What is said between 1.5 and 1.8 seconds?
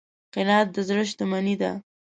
ده.